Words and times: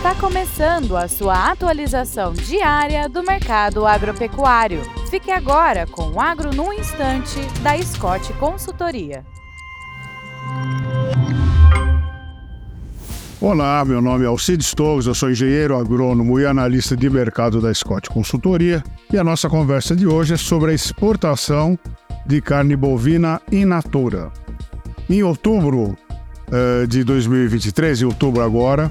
Está 0.00 0.14
começando 0.14 0.96
a 0.96 1.06
sua 1.06 1.50
atualização 1.50 2.32
diária 2.32 3.06
do 3.06 3.22
mercado 3.22 3.86
agropecuário. 3.86 4.80
Fique 5.10 5.30
agora 5.30 5.86
com 5.86 6.12
o 6.12 6.18
Agro 6.18 6.54
no 6.54 6.72
Instante, 6.72 7.38
da 7.62 7.76
Scott 7.82 8.32
Consultoria. 8.38 9.22
Olá, 13.38 13.84
meu 13.84 14.00
nome 14.00 14.24
é 14.24 14.26
Alcide 14.26 14.64
Stokes, 14.64 15.06
eu 15.06 15.14
sou 15.14 15.30
engenheiro 15.30 15.76
agrônomo 15.76 16.40
e 16.40 16.46
analista 16.46 16.96
de 16.96 17.10
mercado 17.10 17.60
da 17.60 17.72
Scott 17.74 18.08
Consultoria 18.08 18.82
e 19.12 19.18
a 19.18 19.22
nossa 19.22 19.50
conversa 19.50 19.94
de 19.94 20.06
hoje 20.06 20.32
é 20.32 20.38
sobre 20.38 20.70
a 20.70 20.74
exportação 20.74 21.78
de 22.24 22.40
carne 22.40 22.74
bovina 22.74 23.38
in 23.52 23.66
natura. 23.66 24.32
Em 25.10 25.22
outubro 25.22 25.94
uh, 26.48 26.86
de 26.88 27.04
2023, 27.04 28.00
em 28.00 28.06
outubro 28.06 28.42
agora, 28.42 28.90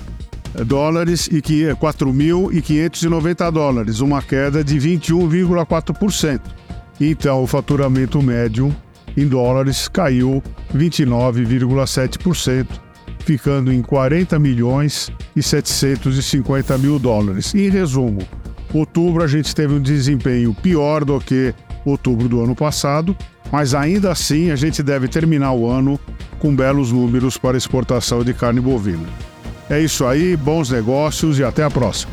dólares 0.64 1.26
e 1.26 1.42
4.590 1.42 3.52
dólares, 3.52 4.00
uma 4.00 4.22
queda 4.22 4.64
de 4.64 4.78
21,4%. 4.78 6.40
Então, 6.98 7.42
o 7.42 7.46
faturamento 7.46 8.22
médio 8.22 8.74
em 9.14 9.28
dólares 9.28 9.86
caiu 9.86 10.42
29,7% 10.74 12.89
ficando 13.30 13.72
em 13.72 13.80
40 13.80 14.40
milhões 14.40 15.08
e 15.36 15.42
750 15.42 16.76
mil 16.78 16.98
dólares. 16.98 17.54
Em 17.54 17.70
resumo, 17.70 18.26
outubro 18.74 19.22
a 19.22 19.28
gente 19.28 19.54
teve 19.54 19.72
um 19.72 19.80
desempenho 19.80 20.52
pior 20.52 21.04
do 21.04 21.20
que 21.20 21.54
outubro 21.84 22.28
do 22.28 22.42
ano 22.42 22.56
passado, 22.56 23.16
mas 23.52 23.72
ainda 23.72 24.10
assim 24.10 24.50
a 24.50 24.56
gente 24.56 24.82
deve 24.82 25.06
terminar 25.06 25.52
o 25.52 25.70
ano 25.70 25.96
com 26.40 26.52
belos 26.56 26.90
números 26.90 27.38
para 27.38 27.56
exportação 27.56 28.24
de 28.24 28.34
carne 28.34 28.60
bovina. 28.60 29.06
É 29.68 29.80
isso 29.80 30.04
aí, 30.04 30.36
bons 30.36 30.68
negócios 30.68 31.38
e 31.38 31.44
até 31.44 31.62
a 31.62 31.70
próxima. 31.70 32.12